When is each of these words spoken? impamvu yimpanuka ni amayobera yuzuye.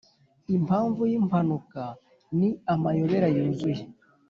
impamvu 0.57 1.01
yimpanuka 1.11 1.83
ni 2.37 2.49
amayobera 2.73 3.27
yuzuye. 3.35 3.83